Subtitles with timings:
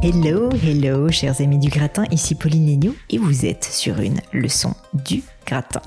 [0.00, 5.22] Hello, hello, chers amis du gratin, ici Pauline et vous êtes sur une leçon du
[5.46, 5.82] gratin.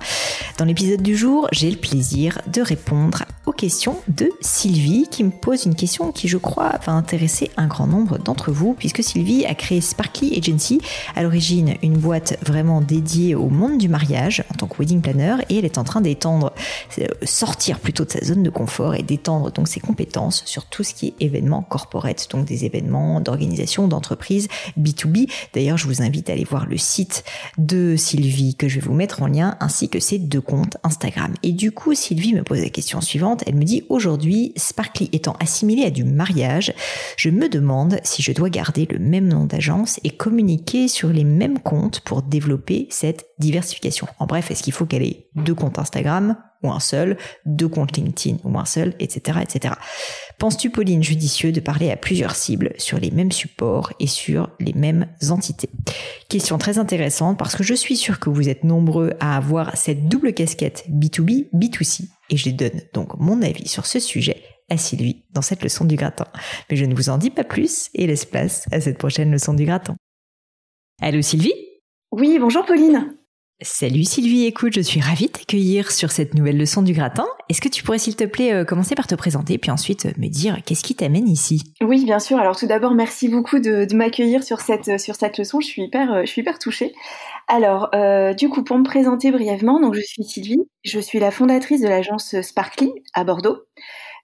[0.57, 3.23] Dans l'épisode du jour, j'ai le plaisir de répondre
[3.61, 7.67] aux questions de Sylvie qui me pose une question qui je crois va intéresser un
[7.67, 10.81] grand nombre d'entre vous puisque Sylvie a créé Sparkly Agency,
[11.15, 15.35] à l'origine une boîte vraiment dédiée au monde du mariage en tant que wedding planner
[15.49, 16.53] et elle est en train d'étendre,
[16.97, 20.83] euh, sortir plutôt de sa zone de confort et d'étendre donc ses compétences sur tout
[20.83, 24.47] ce qui est événements corporate, donc des événements d'organisation, d'entreprise,
[24.79, 25.29] B2B.
[25.53, 27.23] D'ailleurs, je vous invite à aller voir le site
[27.59, 31.33] de Sylvie que je vais vous mettre en lien ainsi que ses deux comptes Instagram.
[31.43, 33.43] Et du coup, Sylvie me pose la question suivante.
[33.51, 36.73] Elle me dit aujourd'hui, Sparkly étant assimilé à du mariage,
[37.17, 41.25] je me demande si je dois garder le même nom d'agence et communiquer sur les
[41.25, 44.07] mêmes comptes pour développer cette diversification.
[44.19, 47.97] En bref, est-ce qu'il faut qu'elle ait deux comptes Instagram ou un seul, deux comptes
[47.97, 49.73] LinkedIn ou un seul, etc., etc.
[50.37, 54.73] Penses-tu, Pauline, judicieux de parler à plusieurs cibles sur les mêmes supports et sur les
[54.73, 55.69] mêmes entités?
[56.29, 60.07] Question très intéressante parce que je suis sûre que vous êtes nombreux à avoir cette
[60.07, 65.25] double casquette B2B, B2C et je donne donc mon avis sur ce sujet à Sylvie
[65.31, 66.25] dans cette leçon du gratin.
[66.69, 69.53] Mais je ne vous en dis pas plus et laisse place à cette prochaine leçon
[69.53, 69.95] du gratin.
[71.01, 71.53] Allô Sylvie?
[72.11, 73.15] Oui, bonjour Pauline.
[73.63, 77.27] Salut Sylvie, écoute, je suis ravie de t'accueillir sur cette nouvelle leçon du gratin.
[77.47, 80.11] Est-ce que tu pourrais s'il te plaît euh, commencer par te présenter, puis ensuite euh,
[80.17, 81.61] me dire qu'est-ce qui t'amène ici?
[81.79, 82.39] Oui, bien sûr.
[82.39, 85.59] Alors tout d'abord, merci beaucoup de, m'accueillir sur cette, euh, sur cette leçon.
[85.59, 86.95] Je suis hyper, je suis hyper touchée.
[87.53, 87.89] Alors,
[88.35, 91.87] du coup, pour me présenter brièvement, donc je suis Sylvie, je suis la fondatrice de
[91.87, 93.59] l'agence Sparkly à Bordeaux.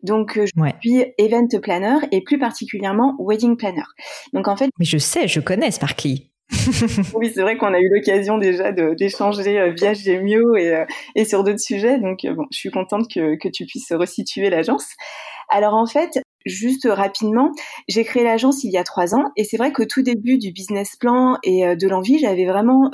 [0.02, 3.84] Donc, je suis event planner et plus particulièrement wedding planner.
[4.32, 4.70] Donc en fait.
[4.80, 6.32] Mais je sais, je connais Sparkly.
[7.14, 11.26] oui, c'est vrai qu'on a eu l'occasion déjà d'échanger euh, via Gemio et, euh, et
[11.26, 12.00] sur d'autres sujets.
[12.00, 14.86] Donc, euh, bon, je suis contente que, que tu puisses resituer l'agence.
[15.50, 17.52] Alors, en fait, juste rapidement,
[17.88, 20.52] j'ai créé l'agence il y a trois ans et c'est vrai qu'au tout début du
[20.52, 22.92] business plan et de l'envie, j'avais vraiment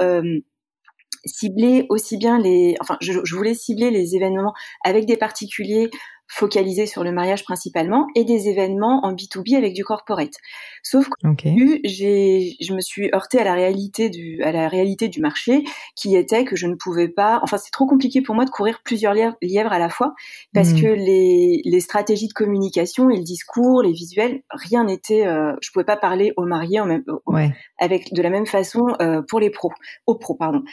[1.25, 4.53] ciblé aussi bien les, enfin, je, voulais cibler les événements
[4.83, 5.89] avec des particuliers
[6.33, 10.33] focalisé sur le mariage principalement et des événements en B2B avec du corporate.
[10.81, 11.49] Sauf que
[11.83, 15.63] j'ai, je me suis heurtée à la réalité du, à la réalité du marché
[15.95, 18.81] qui était que je ne pouvais pas, enfin c'est trop compliqué pour moi de courir
[18.83, 20.15] plusieurs lièvres à la fois
[20.53, 20.81] parce hmm.
[20.81, 25.69] que les, les stratégies de communication et le discours, les visuels, rien n'était, euh, je
[25.71, 27.03] pouvais pas parler aux mariés en même,
[27.77, 29.71] avec de la même façon euh, pour les pros,
[30.07, 30.63] aux pros pardon.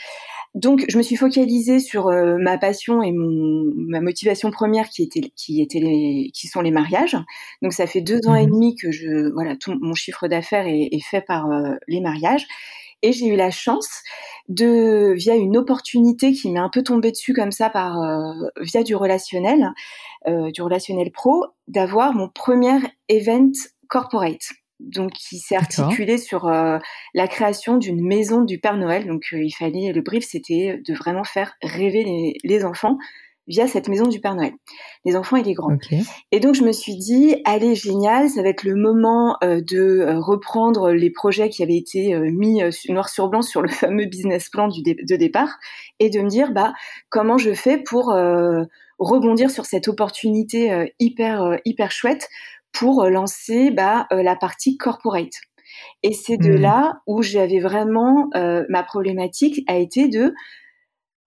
[0.54, 5.04] Donc, je me suis focalisée sur euh, ma passion et mon, ma motivation première qui
[5.04, 7.16] était, qui était les, qui sont les mariages.
[7.62, 8.52] Donc, ça fait deux ans et mhm.
[8.52, 12.46] demi que je, voilà, tout mon chiffre d'affaires est, est, fait par euh, les mariages.
[13.02, 14.02] Et j'ai eu la chance
[14.48, 18.82] de, via une opportunité qui m'est un peu tombée dessus comme ça par, euh, via
[18.82, 19.70] du relationnel,
[20.26, 22.78] du relationnel pro, d'avoir mon premier
[23.08, 23.52] event
[23.88, 26.78] corporate donc qui s'est articulé sur euh,
[27.14, 29.06] la création d'une maison du Père Noël.
[29.06, 32.98] Donc euh, il fallait le brief, c'était de vraiment faire rêver les, enfants
[33.46, 34.52] via cette maison du Père Noël,
[35.04, 35.76] les enfants et les grands.
[36.30, 40.06] Et donc je me suis dit, allez génial, ça va être le moment euh, de
[40.18, 44.68] reprendre les projets qui avaient été mis noir sur blanc sur le fameux business plan
[44.68, 45.56] du de départ
[45.98, 46.74] et de me dire bah
[47.08, 48.14] comment je fais pour
[48.98, 52.28] rebondir sur cette opportunité hyper hyper chouette
[52.72, 55.34] pour euh, lancer bah, euh, la partie corporate.
[56.02, 56.60] Et c'est de hmm.
[56.60, 60.34] là où j'avais vraiment euh, ma problématique a été de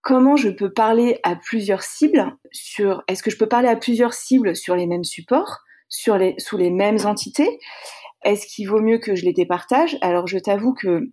[0.01, 4.13] comment je peux parler à plusieurs cibles sur est-ce que je peux parler à plusieurs
[4.13, 7.59] cibles sur les mêmes supports, sur les sous les mêmes entités?
[8.25, 9.97] Est-ce qu'il vaut mieux que je les départage?
[10.01, 11.11] Alors je t'avoue que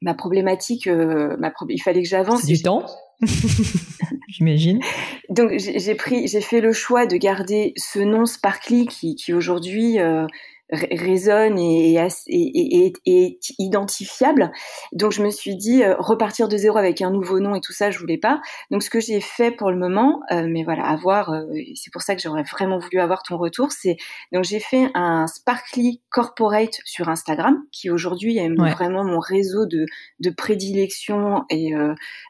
[0.00, 2.46] ma problématique, ma il fallait que j'avance.
[2.46, 2.86] Du temps?
[4.28, 4.80] J'imagine.
[5.28, 9.98] Donc j'ai pris, j'ai fait le choix de garder ce nom Sparkly qui, qui aujourd'hui
[9.98, 10.26] euh,
[10.72, 14.52] résonne et, est identifiable.
[14.92, 17.72] Donc je me suis dit euh, repartir de zéro avec un nouveau nom et tout
[17.72, 18.40] ça, je voulais pas.
[18.70, 22.02] Donc ce que j'ai fait pour le moment, euh, mais voilà, avoir, euh, c'est pour
[22.02, 23.96] ça que j'aurais vraiment voulu avoir ton retour, c'est
[24.32, 29.86] donc j'ai fait un Sparkly Corporate sur Instagram qui aujourd'hui est vraiment mon réseau de,
[30.20, 31.72] de prédilection et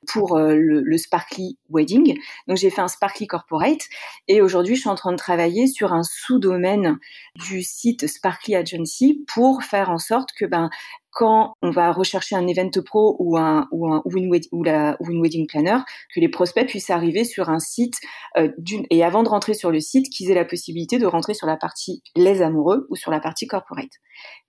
[0.07, 2.19] pour le, le Sparkly Wedding.
[2.47, 3.81] Donc j'ai fait un Sparkly Corporate
[4.29, 6.99] et aujourd'hui je suis en train de travailler sur un sous-domaine
[7.37, 10.71] du site Sparkly Sparkly Agency pour faire en sorte que ben
[11.13, 14.97] quand on va rechercher un event pro ou un ou un ou une, ou la,
[15.01, 15.79] ou une wedding planner,
[16.15, 17.97] que les prospects puissent arriver sur un site
[18.37, 21.35] euh, d'une et avant de rentrer sur le site, qu'ils aient la possibilité de rentrer
[21.35, 23.91] sur la partie les amoureux ou sur la partie corporate.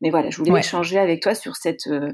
[0.02, 2.12] Mais voilà, je voulais échanger avec toi sur cette euh,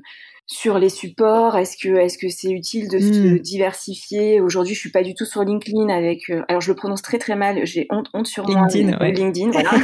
[0.47, 3.39] sur les supports Est-ce que est-ce que c'est utile de se hmm.
[3.39, 4.39] diversifier?
[4.39, 6.29] Aujourd'hui, je suis pas du tout sur LinkedIn avec.
[6.29, 7.65] Euh, alors, je le prononce très très mal.
[7.65, 9.09] J'ai honte honte sur LinkedIn, moi.
[9.09, 9.71] LinkedIn, voilà.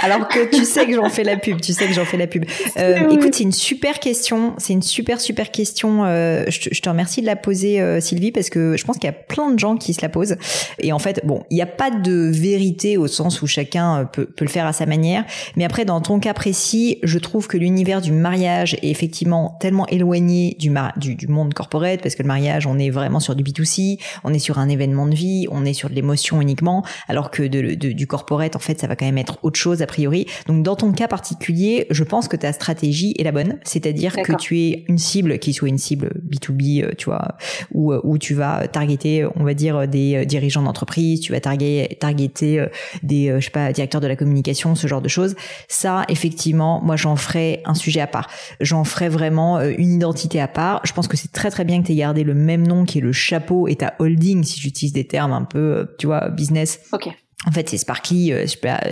[0.00, 1.60] alors que tu sais que j'en fais la pub.
[1.60, 2.44] Tu sais que j'en fais la pub.
[2.76, 4.54] Euh, écoute, c'est une super question.
[4.58, 6.04] C'est une super super question.
[6.04, 9.12] Euh, je, te, remercie de la poser, euh, Sylvie, parce que je pense qu'il y
[9.12, 10.36] a plein de gens qui se la posent.
[10.78, 14.04] Et en fait, bon, il n'y a pas de vérité au sens où chacun euh,
[14.04, 15.24] peut, peut le faire à sa manière.
[15.56, 19.86] Mais après, dans ton cas précis, je trouve que l'univers du mariage est effectivement tellement
[19.86, 23.42] éloigné du, du, du, monde corporate parce que le mariage, on est vraiment sur du
[23.42, 27.30] B2C, on est sur un événement de vie, on est sur de l'émotion uniquement, alors
[27.30, 29.86] que de, de, du corporate, en fait, ça va quand même être autre chose a
[29.86, 30.26] priori.
[30.48, 34.36] Donc dans ton cas particulier, je pense que ta stratégie est la bonne, c'est-à-dire que
[34.36, 37.38] tu es une cible qui soit une cible B2B, euh, tu vois,
[37.72, 41.40] où, euh, où tu vas targeter, on va dire, des euh, dirigeants d'entreprise, tu vas
[41.40, 42.66] targeter, targeter
[43.02, 45.34] des, je sais pas, directeurs de la communication, ce genre de choses.
[45.68, 48.28] Ça, effectivement, moi, j'en ferai un sujet à part.
[48.60, 50.80] J'en ferai vraiment une identité à part.
[50.84, 52.98] Je pense que c'est très très bien que tu aies gardé le même nom qui
[52.98, 56.80] est le chapeau et ta holding, si j'utilise des termes un peu, tu vois, business.
[56.92, 57.08] Ok.
[57.46, 58.46] En fait, c'est Sparkly, euh,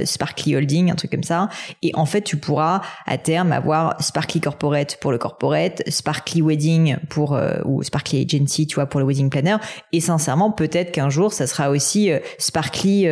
[0.05, 1.49] Sparkly Holding, un truc comme ça.
[1.83, 6.97] Et en fait, tu pourras à terme avoir Sparkly Corporate pour le corporate, Sparkly Wedding
[7.09, 9.57] pour euh, ou Sparkly Agency, tu vois, pour le wedding planner.
[9.93, 13.07] Et sincèrement, peut-être qu'un jour, ça sera aussi euh, Sparkly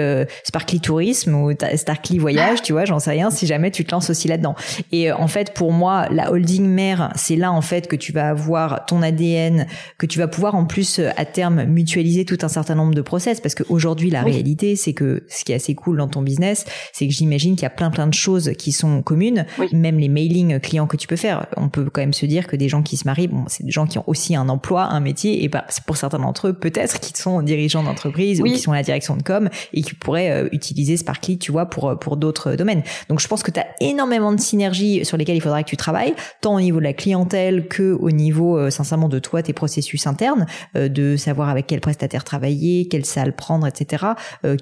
[0.45, 3.31] Sparkly Tourisme ou Sparkly Voyage, tu vois, j'en sais rien.
[3.31, 4.55] Si jamais tu te lances aussi là-dedans.
[4.93, 8.29] Et en fait, pour moi, la holding mère, c'est là en fait que tu vas
[8.29, 9.67] avoir ton ADN,
[9.99, 13.41] que tu vas pouvoir en plus à terme mutualiser tout un certain nombre de process,
[13.41, 17.07] parce qu'aujourd'hui, la réalité, c'est que ce qui est assez cool dans ton business, c'est
[17.07, 20.59] que j'imagine qu'il y a plein plein de choses qui sont communes, même les mailings
[20.61, 21.47] clients que tu peux faire.
[21.57, 23.71] On peut quand même se dire que des gens qui se marient, bon, c'est des
[23.71, 27.01] gens qui ont aussi un emploi, un métier, et bah, pour certains d'entre eux, peut-être
[27.01, 30.31] qu'ils sont dirigeants d'entreprise ou qui sont à la direction de com et qui pourraient
[30.31, 32.83] euh, utiliser Sparkly, tu vois, pour pour d'autres domaines.
[33.09, 35.77] Donc je pense que tu as énormément de synergies sur lesquelles il faudra que tu
[35.77, 39.53] travailles, tant au niveau de la clientèle que au niveau euh, sincèrement de toi, tes
[39.53, 44.05] processus internes, euh, de savoir avec quel prestataire travailler, quelle salle prendre, etc.,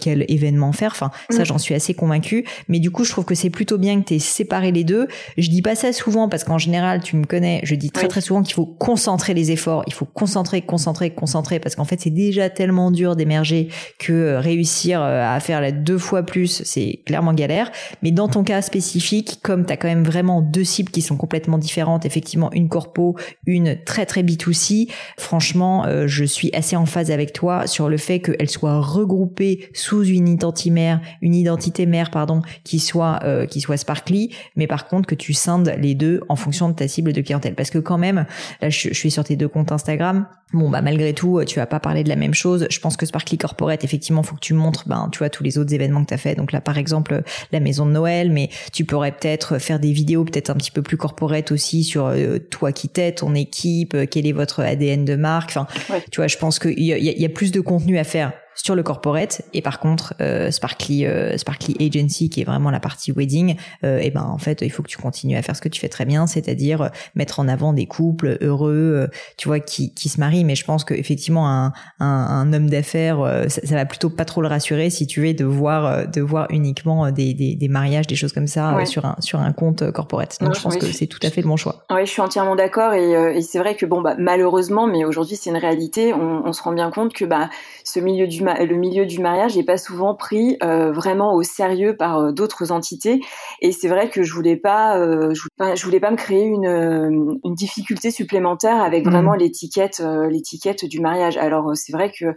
[0.00, 0.92] quel événement faire.
[0.92, 1.46] Enfin, ça, mm.
[1.46, 2.44] j'en suis assez convaincue.
[2.68, 5.08] Mais du coup, je trouve que c'est plutôt bien que tu aies séparé les deux.
[5.36, 8.20] Je dis pas ça souvent parce qu'en général, tu me connais, je dis très très
[8.20, 9.84] souvent qu'il faut concentrer les efforts.
[9.86, 13.68] Il faut concentrer, concentrer, concentrer parce qu'en fait, c'est déjà tellement dur d'émerger
[13.98, 17.70] que euh, réussir euh, à faire la deux fois plus, c'est clairement galère.
[18.02, 21.16] Mais dans ton cas spécifique, comme tu as quand même vraiment deux cibles qui sont
[21.16, 23.16] complètement différentes, effectivement, une corpo,
[23.46, 27.96] une très très B2C, franchement, euh, je suis assez en phase avec toi sur le
[27.96, 30.28] fait qu'elles soient regroupées sous une
[30.70, 35.14] mère, une identité mère pardon, qui soit euh, qui soit sparkly, mais par contre que
[35.14, 37.54] tu scindes les deux en fonction de ta cible de clientèle.
[37.54, 38.26] Parce que quand même,
[38.60, 40.26] là je, suis sur tes deux comptes Instagram.
[40.54, 42.66] Bon bah malgré tout, tu vas pas parler de la même chose.
[42.70, 45.58] Je pense que Sparkly Corporate, effectivement, faut que tu montres, ben tu vois tous les
[45.58, 46.34] autres événements que tu as fait.
[46.34, 47.22] Donc là par exemple
[47.52, 50.82] la maison de Noël, mais tu pourrais peut-être faire des vidéos peut-être un petit peu
[50.82, 55.04] plus corporate aussi sur euh, toi qui t'es, ton équipe, euh, quel est votre ADN
[55.04, 55.50] de marque.
[55.50, 55.66] Enfin,
[56.10, 58.32] tu vois, je pense qu'il y y a plus de contenu à faire
[58.62, 59.42] sur le corporate.
[59.54, 63.98] Et par contre euh, Sparkly euh, Sparkly Agency qui est vraiment la partie wedding euh,
[63.98, 65.88] et ben en fait il faut que tu continues à faire ce que tu fais
[65.88, 70.18] très bien c'est-à-dire euh, mettre en avant des couples heureux tu vois qui, qui se
[70.18, 70.44] marient.
[70.44, 74.24] Mais je pense que effectivement un, un, un homme d'affaires ça, ça, va plutôt pas
[74.24, 78.06] trop le rassurer si tu veux de voir de voir uniquement des, des, des mariages
[78.06, 80.36] des choses comme ça sur un sur un compte corporate.
[80.40, 81.84] Donc je pense que c'est tout à fait le bon choix.
[81.90, 82.92] Ouais je suis entièrement d'accord.
[82.94, 86.52] Et, et c'est vrai que bon bah malheureusement mais aujourd'hui c'est une réalité on, on
[86.52, 87.50] se rend bien compte que bah
[87.84, 91.96] ce milieu du le milieu du mariage n'est pas souvent pris euh, vraiment au sérieux
[91.96, 93.20] par euh, d'autres entités.
[93.60, 97.54] Et c'est vrai que je voulais pas, euh, je, voulais, pas me créer une, une
[97.54, 99.10] difficulté supplémentaire avec mmh.
[99.10, 101.36] vraiment l'étiquette, l'étiquette du mariage.
[101.36, 102.34] Alors c'est vrai que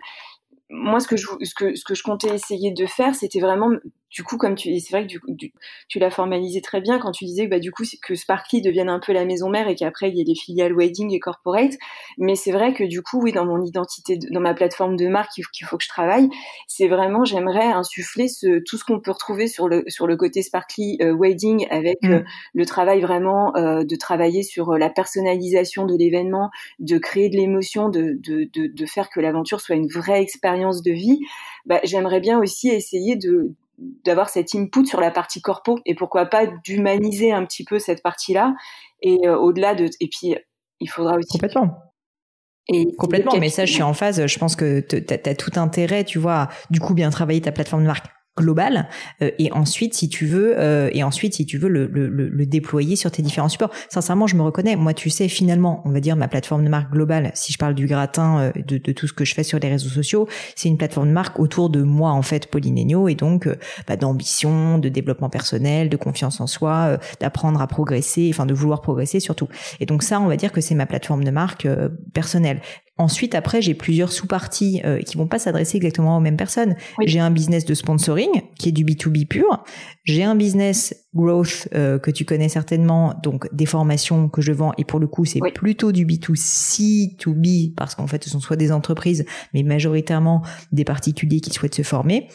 [0.70, 3.70] moi, ce que je, ce que, ce que je comptais essayer de faire, c'était vraiment
[4.12, 5.54] du coup, comme tu, c'est vrai que du, du,
[5.88, 8.90] tu l'as formalisé très bien quand tu disais que bah, du coup que Sparkly devienne
[8.90, 11.74] un peu la maison mère et qu'après il y ait des filiales wedding et corporate.
[12.18, 15.32] Mais c'est vrai que du coup, oui, dans mon identité, dans ma plateforme de marque
[15.32, 16.28] qu'il faut que je travaille,
[16.68, 20.42] c'est vraiment j'aimerais insuffler ce, tout ce qu'on peut retrouver sur le sur le côté
[20.42, 22.12] Sparkly euh, wedding avec mm.
[22.12, 26.50] euh, le travail vraiment euh, de travailler sur la personnalisation de l'événement,
[26.80, 30.82] de créer de l'émotion, de, de, de, de faire que l'aventure soit une vraie expérience
[30.82, 31.20] de vie.
[31.66, 33.54] Bah, j'aimerais bien aussi essayer de
[34.06, 38.04] d'avoir cet input sur la partie corpo et pourquoi pas d'humaniser un petit peu cette
[38.04, 38.54] partie-là.
[39.02, 40.36] Et euh, au-delà de et puis
[40.80, 41.78] il faudra aussi complètement.
[42.68, 44.26] Et complètement mais ça je suis en phase.
[44.26, 47.82] Je pense que tu as, tout intérêt tu vois du coup bien travailler ta plateforme
[47.84, 48.08] de marque
[48.38, 48.88] global
[49.22, 52.46] euh, et ensuite si tu veux euh, et ensuite si tu veux le, le, le,
[52.46, 53.72] déployer sur tes différents supports.
[53.90, 54.76] Sincèrement je me reconnais.
[54.78, 57.76] Moi tu sais finalement on va dire ma plateforme de marque globale si je parle
[57.76, 60.70] du gratin euh, de, de, tout ce que je fais sur les réseaux sociaux c'est
[60.70, 63.50] une plateforme de marque autour de moi en fait Pauline et donc
[63.88, 68.82] bah, d'ambition de développement personnel de confiance en soi d'apprendre à progresser enfin de vouloir
[68.82, 69.48] progresser surtout.
[69.80, 71.68] Et donc ça on va dire que c'est ma plateforme de marque
[72.14, 72.62] personnelle
[73.02, 76.76] Ensuite, après, j'ai plusieurs sous-parties euh, qui vont pas s'adresser exactement aux mêmes personnes.
[77.08, 78.30] J'ai un business de sponsoring
[78.60, 79.64] qui est du B2B pur.
[80.04, 84.74] J'ai un business growth euh, que tu connais certainement, donc des formations que je vends
[84.78, 88.40] et pour le coup, c'est plutôt du B2C to B parce qu'en fait, ce sont
[88.40, 92.28] soit des entreprises, mais majoritairement des particuliers qui souhaitent se former.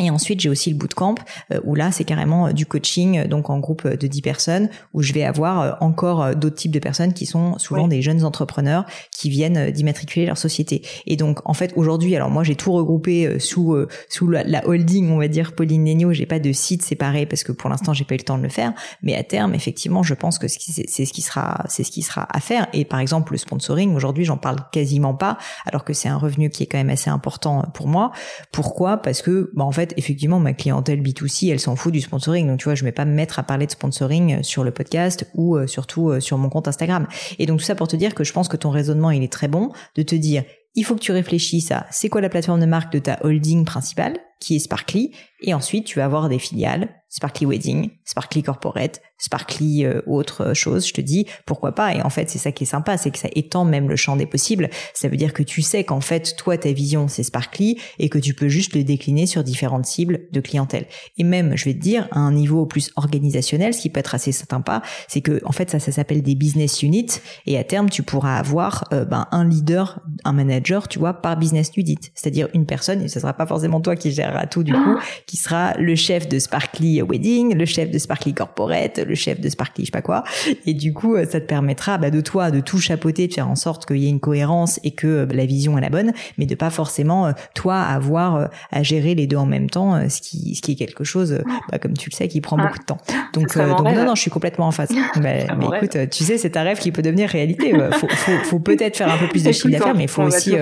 [0.00, 1.14] Et ensuite, j'ai aussi le bootcamp
[1.52, 4.68] euh, où là, c'est carrément euh, du coaching, euh, donc en groupe de 10 personnes,
[4.92, 8.86] où je vais avoir encore d'autres types de personnes qui sont souvent des jeunes entrepreneurs
[9.12, 10.82] qui viennent d'immatriculer leur société.
[11.06, 13.76] Et donc, en fait, aujourd'hui, alors moi, j'ai tout regroupé sous
[14.08, 16.12] sous la, holding, on va dire Pauline Negno.
[16.12, 18.42] J'ai pas de site séparé parce que pour l'instant, j'ai pas eu le temps de
[18.42, 18.72] le faire.
[19.02, 22.26] Mais à terme, effectivement, je pense que c'est ce qui sera c'est ce qui sera
[22.30, 22.66] à faire.
[22.72, 26.50] Et par exemple, le sponsoring, aujourd'hui, j'en parle quasiment pas, alors que c'est un revenu
[26.50, 28.10] qui est quand même assez important pour moi.
[28.52, 28.96] Pourquoi?
[28.98, 32.46] Parce que, bah, en effectivement, ma clientèle B2C, elle s'en fout du sponsoring.
[32.46, 35.28] Donc, tu vois, je vais pas me mettre à parler de sponsoring sur le podcast
[35.34, 37.06] ou euh, surtout euh, sur mon compte Instagram.
[37.38, 39.32] Et donc, tout ça pour te dire que je pense que ton raisonnement, il est
[39.32, 42.60] très bon de te dire, il faut que tu réfléchisses à c'est quoi la plateforme
[42.60, 46.38] de marque de ta holding principale, qui est Sparkly, et ensuite tu vas avoir des
[46.38, 51.94] filiales, Sparkly Wedding, Sparkly Corporate, Sparkly euh, autre chose, je te dis pourquoi pas.
[51.94, 54.16] Et en fait, c'est ça qui est sympa, c'est que ça étend même le champ
[54.16, 54.68] des possibles.
[54.94, 58.18] Ça veut dire que tu sais qu'en fait, toi, ta vision, c'est Sparkly et que
[58.18, 60.86] tu peux juste le décliner sur différentes cibles de clientèle.
[61.16, 64.16] Et même, je vais te dire, à un niveau plus organisationnel, ce qui peut être
[64.16, 67.20] assez sympa, c'est que en fait, ça, ça s'appelle des business units.
[67.46, 71.36] Et à terme, tu pourras avoir euh, ben, un leader, un manager, tu vois, par
[71.36, 71.98] business unit.
[72.14, 75.36] C'est-à-dire une personne, et ce sera pas forcément toi qui gérera tout du coup, qui
[75.36, 79.84] sera le chef de Sparkly Wedding, le chef de Sparkly Corporate, le chef de Sparkly,
[79.84, 80.24] je sais pas quoi.
[80.66, 83.56] Et du coup, ça te permettra bah, de toi de tout chapeauter, de faire en
[83.56, 86.46] sorte qu'il y ait une cohérence et que bah, la vision est la bonne, mais
[86.46, 90.08] de pas forcément euh, toi avoir euh, à gérer les deux en même temps, euh,
[90.08, 92.78] ce qui ce qui est quelque chose, bah, comme tu le sais, qui prend beaucoup
[92.78, 92.98] de temps.
[93.32, 94.90] Donc, donc non, non, je suis complètement en face.
[95.20, 97.72] mais écoute, tu sais, c'est un rêve qui peut devenir réalité.
[97.92, 100.54] faut, faut, faut peut-être faire un peu plus de chiffre d'affaires, mais il faut aussi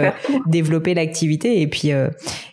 [0.47, 1.91] développer l'activité et puis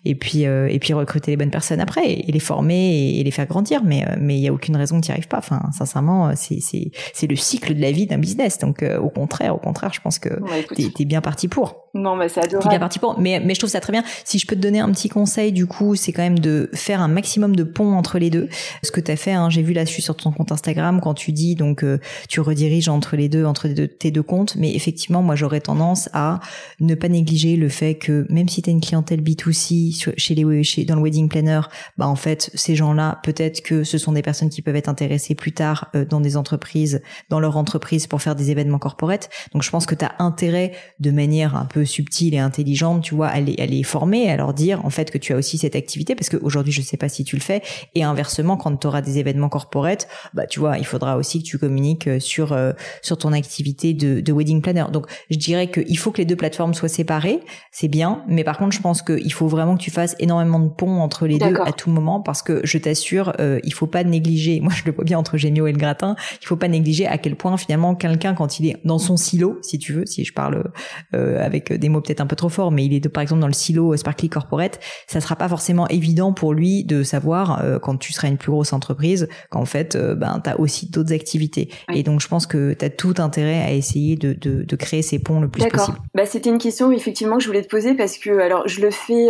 [0.05, 3.47] et puis et puis recruter les bonnes personnes après et, les former et, les faire
[3.47, 3.83] grandir.
[3.83, 5.39] Mais mais il y a aucune raison que tu n'y arrives pas.
[5.39, 8.59] Enfin, sincèrement, c'est c'est c'est le cycle de la vie d'un business.
[8.59, 10.29] Donc au contraire, au contraire, je pense que
[10.75, 11.88] tu t'es bien parti pour.
[11.93, 12.69] Non, mais c'est adorable.
[12.69, 13.19] Bien parti pour.
[13.19, 14.03] Mais mais je trouve ça très bien.
[14.25, 17.01] Si je peux te donner un petit conseil, du coup, c'est quand même de faire
[17.01, 18.49] un maximum de ponts entre les deux.
[18.83, 21.31] Ce que tu as fait, hein, j'ai vu là-dessus sur ton compte Instagram quand tu
[21.31, 21.83] dis donc
[22.27, 24.55] tu rediriges entre les deux, entre tes deux comptes.
[24.55, 26.39] Mais effectivement, moi, j'aurais tendance à
[26.79, 30.63] ne pas négliger le fait que même si tu as une clientèle B2C chez les
[30.63, 31.61] chez dans le wedding planner,
[31.97, 35.35] bah en fait, ces gens-là, peut-être que ce sont des personnes qui peuvent être intéressées
[35.35, 39.29] plus tard euh, dans des entreprises, dans leur entreprise pour faire des événements corporate.
[39.53, 43.15] Donc je pense que tu as intérêt de manière un peu subtile et intelligente, tu
[43.15, 45.57] vois, à les, à les former, à leur dire en fait que tu as aussi
[45.57, 47.61] cette activité parce qu'aujourd'hui je sais pas si tu le fais
[47.95, 51.47] et inversement quand tu auras des événements corporate, bah tu vois, il faudra aussi que
[51.47, 54.85] tu communiques euh, sur euh, sur ton activité de, de wedding planner.
[54.91, 57.39] Donc je dirais qu'il faut que les deux plateformes soient séparées,
[57.71, 60.69] c'est bien, mais par contre je pense qu'il faut vraiment que tu fasses énormément de
[60.69, 64.03] ponts entre les deux à tout moment parce que je t'assure, euh, il faut pas
[64.03, 64.59] négliger.
[64.69, 67.17] Moi je le vois bien entre Gémio et le gratin, il faut pas négliger à
[67.17, 70.33] quel point finalement quelqu'un quand il est dans son silo, si tu veux, si je
[70.33, 70.71] parle
[71.15, 73.47] euh, avec des mots peut-être un peu trop forts, mais il est par exemple dans
[73.47, 77.97] le silo Sparkly Corporate, ça sera pas forcément évident pour lui de savoir euh, quand
[77.97, 81.69] tu seras une plus grosse entreprise qu'en fait euh, ben tu as aussi d'autres activités.
[81.93, 85.01] Et donc je pense que tu as tout intérêt à essayer de, de, de, créer
[85.01, 85.97] ces ponts le plus possible.
[86.15, 88.91] Bah, c'était une question effectivement que je voulais te poser parce que alors je le
[88.91, 89.27] fais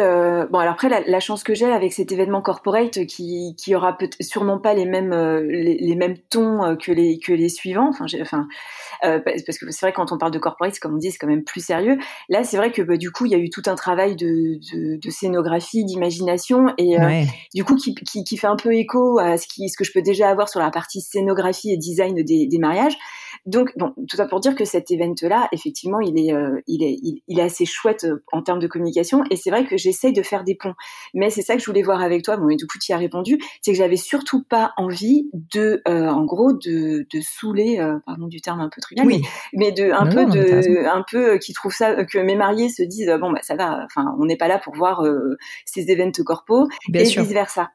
[0.51, 4.09] bon alors après la, chance que j'ai avec cet événement corporate qui qui aura peut
[4.21, 5.13] sûrement pas les mêmes
[5.49, 7.89] les, les mêmes tons que les que les suivants.
[7.89, 8.47] Enfin, enfin
[9.05, 11.27] euh, parce que c'est vrai quand on parle de corporate, comme on dit, c'est quand
[11.27, 11.97] même plus sérieux.
[12.29, 14.59] Là, c'est vrai que bah, du coup, il y a eu tout un travail de,
[14.71, 17.23] de, de scénographie, d'imagination, et euh,
[17.55, 19.91] du coup, qui, qui, qui, fait un peu écho à ce, qui, ce que je
[19.91, 22.95] peux déjà avoir sur la partie scénographie et design des, des mariages.
[23.45, 26.97] Donc, bon, tout ça pour dire que cet event-là, effectivement, il est, euh, il est,
[27.27, 29.23] il, est assez chouette euh, en termes de communication.
[29.29, 30.73] Et c'est vrai que j'essaye de faire des ponts.
[31.13, 32.37] Mais c'est ça que je voulais voir avec toi.
[32.37, 33.39] Bon, et du coup, tu y as répondu.
[33.61, 38.41] C'est que j'avais surtout pas envie de, euh, en gros, de, de saouler, pardon du
[38.41, 39.21] terme un peu trivial, oui.
[39.53, 43.11] mais, de, un peu de, un peu qui trouve ça, que mes mariés se disent,
[43.19, 43.85] bon, bah, ça va.
[43.85, 45.03] Enfin, on n'est pas là pour voir
[45.65, 47.69] ces events corpo et vice versa.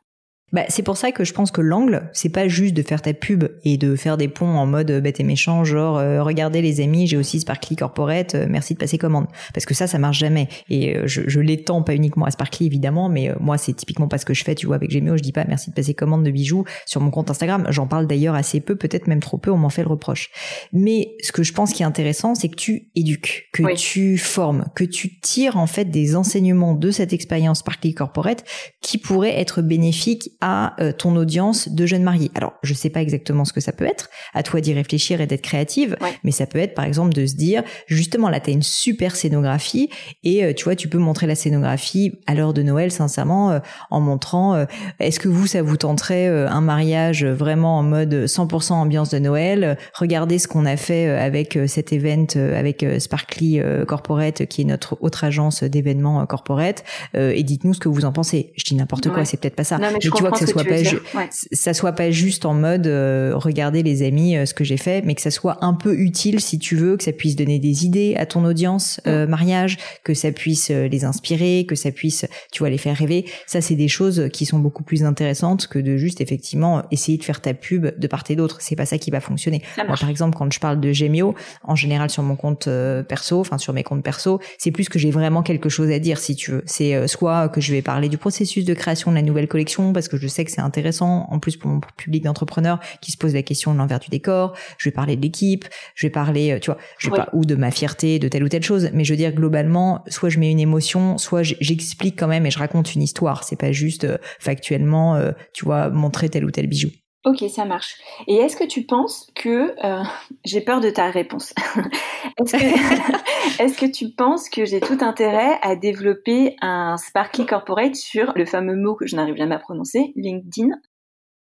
[0.52, 3.12] Bah, c'est pour ça que je pense que l'angle, c'est pas juste de faire ta
[3.12, 6.80] pub et de faire des ponts en mode bête et méchant, genre euh, regardez les
[6.80, 9.26] amis, j'ai aussi Sparkly Corporate, euh, merci de passer commande.
[9.52, 10.48] Parce que ça, ça marche jamais.
[10.68, 14.18] Et euh, je, je l'étends pas uniquement à Sparkly évidemment, mais moi c'est typiquement pas
[14.18, 14.54] ce que je fais.
[14.54, 17.10] Tu vois, avec Gemio, je dis pas merci de passer commande de bijoux sur mon
[17.10, 17.66] compte Instagram.
[17.70, 19.50] J'en parle d'ailleurs assez peu, peut-être même trop peu.
[19.50, 20.30] On m'en fait le reproche.
[20.72, 24.66] Mais ce que je pense qui est intéressant, c'est que tu éduques, que tu formes,
[24.76, 28.44] que tu tires en fait des enseignements de cette expérience Sparkly Corporate
[28.80, 32.30] qui pourraient être bénéfiques à euh, ton audience de jeunes mariés.
[32.34, 35.26] Alors, je sais pas exactement ce que ça peut être, à toi d'y réfléchir et
[35.26, 38.52] d'être créative, mais ça peut être par exemple de se dire, justement là, tu as
[38.52, 39.88] une super scénographie
[40.22, 43.58] et euh, tu vois, tu peux montrer la scénographie à l'heure de Noël, sincèrement, euh,
[43.90, 44.66] en montrant,
[45.00, 49.78] est-ce que vous, ça vous tenterait un mariage vraiment en mode 100% ambiance de Noël
[49.94, 55.24] Regardez ce qu'on a fait avec cet event, avec Sparkly Corporate, qui est notre autre
[55.24, 56.84] agence d'événements corporate,
[57.14, 58.52] et dites-nous ce que vous en pensez.
[58.56, 59.78] Je dis n'importe quoi, c'est peut-être pas ça.
[59.78, 63.82] mais, tu vois que ça soit pas ça soit pas juste en mode euh, regardez
[63.82, 66.58] les amis euh, ce que j'ai fait, mais que ça soit un peu utile si
[66.58, 70.32] tu veux, que ça puisse donner des idées à ton audience euh, mariage, que ça
[70.32, 73.24] puisse les inspirer, que ça puisse tu vois les faire rêver.
[73.46, 77.24] Ça c'est des choses qui sont beaucoup plus intéressantes que de juste effectivement essayer de
[77.24, 78.58] faire ta pub de part et d'autre.
[78.60, 79.62] C'est pas ça qui va fonctionner.
[79.76, 82.68] Moi, par exemple quand je parle de Gemio, en général sur mon compte
[83.08, 86.18] perso, enfin sur mes comptes perso, c'est plus que j'ai vraiment quelque chose à dire
[86.18, 86.62] si tu veux.
[86.66, 90.08] C'est soit que je vais parler du processus de création de la nouvelle collection parce
[90.08, 93.34] que je sais que c'est intéressant, en plus pour mon public d'entrepreneurs qui se pose
[93.34, 94.56] la question de l'envers du décor.
[94.78, 95.64] Je vais parler de l'équipe,
[95.94, 98.44] je vais parler, euh, tu vois, je vais pas ou de ma fierté, de telle
[98.44, 102.18] ou telle chose, mais je veux dire globalement, soit je mets une émotion, soit j'explique
[102.18, 103.44] quand même et je raconte une histoire.
[103.44, 106.88] C'est pas juste euh, factuellement, euh, tu vois, montrer tel ou tel bijou.
[107.24, 107.96] Ok, ça marche.
[108.26, 109.74] Et est-ce que tu penses que
[110.44, 111.54] j'ai peur de ta réponse
[112.38, 117.94] Est-ce que, est que, tu penses que j'ai tout intérêt à développer un Sparkly Corporate
[117.94, 120.68] sur le fameux mot que je n'arrive jamais à prononcer, LinkedIn?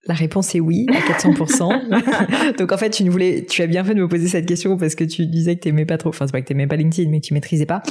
[0.06, 2.56] La réponse est oui, à 400%.
[2.58, 4.76] Donc en fait, tu ne voulais, tu as bien fait de me poser cette question
[4.76, 6.74] parce que tu disais que tu t'aimais pas trop, enfin c'est pas que t'aimais pas
[6.74, 7.82] LinkedIn, mais que tu maîtrisais pas.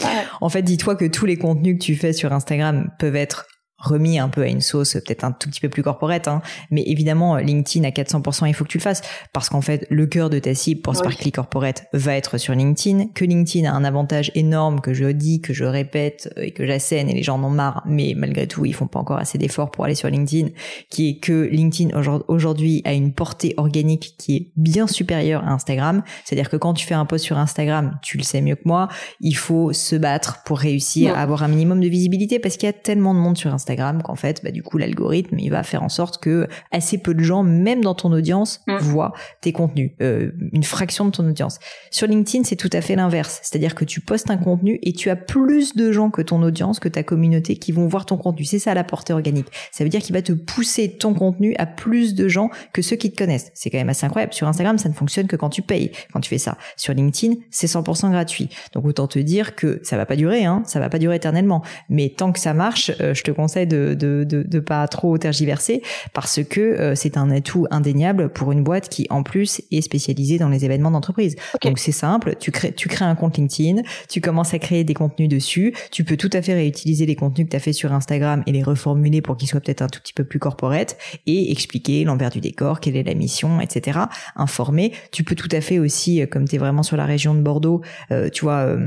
[0.41, 3.47] En fait, dis-toi que tous les contenus que tu fais sur Instagram peuvent être
[3.81, 6.41] remis un peu à une sauce peut-être un tout petit peu plus corporate, hein.
[6.69, 9.01] mais évidemment LinkedIn à 400%, il faut que tu le fasses.
[9.33, 13.07] Parce qu'en fait le cœur de ta cible pour Sparkly Corporate va être sur LinkedIn,
[13.13, 17.09] que LinkedIn a un avantage énorme que je dis, que je répète et que j'assène
[17.09, 19.71] et les gens en ont marre, mais malgré tout ils font pas encore assez d'efforts
[19.71, 20.49] pour aller sur LinkedIn,
[20.89, 26.03] qui est que LinkedIn aujourd'hui a une portée organique qui est bien supérieure à Instagram,
[26.25, 28.87] c'est-à-dire que quand tu fais un post sur Instagram, tu le sais mieux que moi,
[29.19, 32.69] il faut se battre pour réussir à avoir un minimum de visibilité parce qu'il y
[32.69, 35.83] a tellement de monde sur Instagram qu'en fait, bah, du coup, l'algorithme, il va faire
[35.83, 38.77] en sorte que assez peu de gens, même dans ton audience, mm.
[38.77, 41.59] voient tes contenus, euh, une fraction de ton audience.
[41.89, 43.39] Sur LinkedIn, c'est tout à fait l'inverse.
[43.43, 46.79] C'est-à-dire que tu postes un contenu et tu as plus de gens que ton audience,
[46.79, 48.45] que ta communauté qui vont voir ton contenu.
[48.45, 49.47] C'est ça la portée organique.
[49.71, 52.95] Ça veut dire qu'il va te pousser ton contenu à plus de gens que ceux
[52.95, 53.51] qui te connaissent.
[53.53, 54.33] C'est quand même assez incroyable.
[54.33, 56.57] Sur Instagram, ça ne fonctionne que quand tu payes, quand tu fais ça.
[56.77, 58.49] Sur LinkedIn, c'est 100% gratuit.
[58.73, 61.63] Donc autant te dire que ça va pas durer, hein, ça va pas durer éternellement.
[61.89, 65.81] Mais tant que ça marche, euh, je te conseille de, de, de, pas trop tergiverser
[66.13, 70.37] parce que euh, c'est un atout indéniable pour une boîte qui en plus est spécialisée
[70.37, 71.35] dans les événements d'entreprise.
[71.63, 74.93] Donc c'est simple, tu crées, tu crées un compte LinkedIn, tu commences à créer des
[74.93, 77.93] contenus dessus, tu peux tout à fait réutiliser les contenus que tu as fait sur
[77.93, 81.51] Instagram et les reformuler pour qu'ils soient peut-être un tout petit peu plus corporate et
[81.51, 83.99] expliquer l'envers du décor, quelle est la mission, etc.
[84.35, 84.93] Informer.
[85.11, 87.41] Tu peux tout à fait aussi, euh, comme tu es vraiment sur la région de
[87.41, 88.77] Bordeaux, euh, tu vois,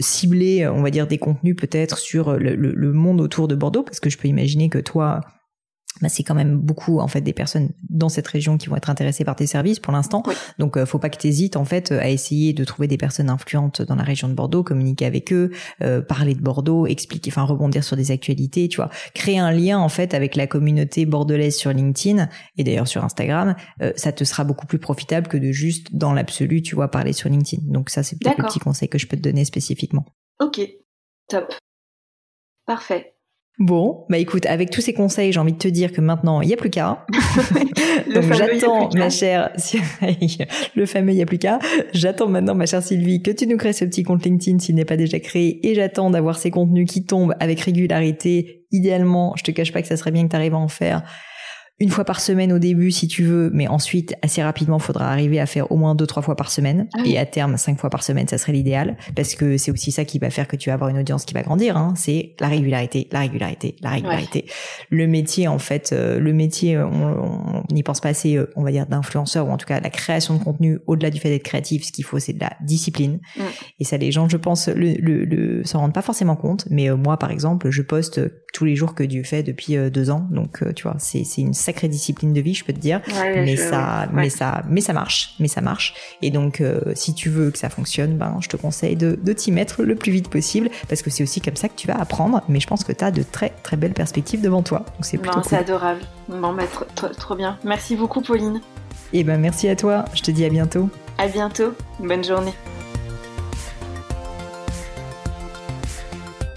[0.00, 4.00] cibler, on va dire, des contenus peut-être sur le, le monde autour de Bordeaux, parce
[4.00, 5.20] que je peux imaginer que toi,
[6.00, 8.90] bah, c'est quand même beaucoup en fait des personnes dans cette région qui vont être
[8.90, 10.22] intéressées par tes services pour l'instant.
[10.58, 13.30] Donc euh, faut pas que tu hésites en fait à essayer de trouver des personnes
[13.30, 15.50] influentes dans la région de Bordeaux, communiquer avec eux,
[15.82, 19.78] euh, parler de Bordeaux, expliquer enfin rebondir sur des actualités, tu vois, créer un lien
[19.78, 24.22] en fait avec la communauté bordelaise sur LinkedIn et d'ailleurs sur Instagram, euh, ça te
[24.24, 27.62] sera beaucoup plus profitable que de juste dans l'absolu, tu vois, parler sur LinkedIn.
[27.72, 30.04] Donc ça c'est peut-être le petit conseil que je peux te donner spécifiquement.
[30.40, 30.60] OK.
[31.28, 31.52] Top.
[32.66, 33.17] Parfait.
[33.58, 36.46] Bon, bah écoute, avec tous ces conseils, j'ai envie de te dire que maintenant, il
[36.46, 37.04] n'y a plus qu'à.
[38.14, 39.50] Donc j'attends, ma chère,
[40.76, 41.58] le fameux il n'y a plus qu'à.
[41.92, 44.84] J'attends maintenant, ma chère Sylvie, que tu nous crées ce petit compte LinkedIn s'il n'est
[44.84, 48.64] pas déjà créé et j'attends d'avoir ces contenus qui tombent avec régularité.
[48.70, 51.02] Idéalement, je te cache pas que ça serait bien que tu arrives à en faire
[51.80, 55.12] une fois par semaine au début si tu veux, mais ensuite assez rapidement, il faudra
[55.12, 57.78] arriver à faire au moins deux trois fois par semaine ah et à terme cinq
[57.78, 60.56] fois par semaine, ça serait l'idéal parce que c'est aussi ça qui va faire que
[60.56, 61.76] tu vas avoir une audience qui va grandir.
[61.76, 61.94] Hein.
[61.96, 64.46] c'est la régularité, la régularité, la régularité.
[64.90, 68.86] Le métier en fait, euh, le métier, on, n'y pense pas assez, on va dire,
[68.86, 71.84] d'influenceurs ou en tout cas la création de contenu au-delà du fait d'être créatif.
[71.84, 73.20] Ce qu'il faut, c'est de la discipline.
[73.78, 76.66] Et ça, les gens, je pense, le, le, le s'en rendent pas forcément compte.
[76.70, 78.20] Mais moi, par exemple, je poste
[78.52, 80.26] tous les jours que Dieu fait depuis deux ans.
[80.30, 83.00] Donc, tu vois, c'est c'est une sacrée discipline de vie, je peux te dire.
[83.34, 85.94] mais ça, mais ça, mais ça marche, mais ça marche.
[86.22, 86.62] Et donc,
[86.94, 89.94] si tu veux que ça fonctionne, ben, je te conseille de, de t'y mettre le
[89.94, 92.42] plus vite possible parce que c'est aussi comme ça que tu vas apprendre.
[92.48, 94.78] Mais je pense que tu as de très très belles perspectives devant toi.
[94.78, 96.00] Donc c'est plutôt C'est adorable.
[96.28, 97.58] Bon, bah, trop, trop, bien.
[97.64, 98.60] Merci beaucoup, Pauline.
[99.12, 100.04] Et eh ben merci à toi.
[100.14, 100.90] Je te dis à bientôt.
[101.16, 101.74] À bientôt.
[101.98, 102.52] Bonne journée.